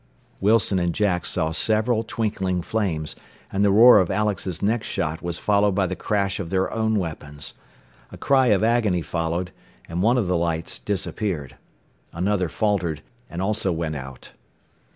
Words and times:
Wilson 0.39 0.79
and 0.79 0.95
Jack 0.95 1.27
saw 1.27 1.51
several 1.51 2.01
twinkling 2.01 2.63
flames, 2.63 3.15
and 3.51 3.63
the 3.63 3.69
roar 3.69 3.99
of 3.99 4.09
Alex's 4.09 4.59
next 4.59 4.87
shot 4.87 5.21
was 5.21 5.37
followed 5.37 5.75
by 5.75 5.85
the 5.85 5.95
crash 5.95 6.39
of 6.39 6.49
their 6.49 6.73
own 6.73 6.97
weapons. 6.97 7.53
A 8.11 8.17
cry 8.17 8.47
of 8.47 8.63
agony 8.63 9.03
followed, 9.03 9.51
and 9.87 10.01
one 10.01 10.17
of 10.17 10.25
the 10.25 10.37
lights 10.37 10.79
disappeared. 10.79 11.55
Another 12.13 12.49
faltered, 12.49 13.03
and 13.29 13.43
also 13.43 13.71
went 13.71 13.95
out. 13.95 14.31